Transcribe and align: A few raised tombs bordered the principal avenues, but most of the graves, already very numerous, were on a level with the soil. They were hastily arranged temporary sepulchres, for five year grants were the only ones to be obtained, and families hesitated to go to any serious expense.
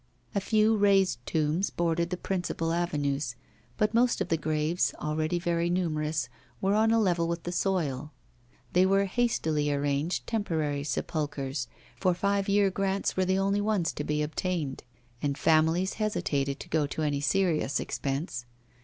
A 0.33 0.41
few 0.41 0.75
raised 0.75 1.23
tombs 1.27 1.69
bordered 1.69 2.09
the 2.09 2.17
principal 2.17 2.71
avenues, 2.73 3.35
but 3.77 3.93
most 3.93 4.19
of 4.19 4.29
the 4.29 4.35
graves, 4.35 4.95
already 4.99 5.37
very 5.37 5.69
numerous, 5.69 6.27
were 6.59 6.73
on 6.73 6.89
a 6.89 6.99
level 6.99 7.27
with 7.27 7.43
the 7.43 7.51
soil. 7.51 8.11
They 8.73 8.83
were 8.83 9.05
hastily 9.05 9.71
arranged 9.71 10.25
temporary 10.25 10.83
sepulchres, 10.83 11.67
for 11.99 12.15
five 12.15 12.49
year 12.49 12.71
grants 12.71 13.15
were 13.15 13.25
the 13.25 13.37
only 13.37 13.61
ones 13.61 13.93
to 13.93 14.03
be 14.03 14.23
obtained, 14.23 14.83
and 15.21 15.37
families 15.37 15.93
hesitated 15.93 16.59
to 16.61 16.69
go 16.69 16.87
to 16.87 17.03
any 17.03 17.21
serious 17.21 17.79
expense. 17.79 18.47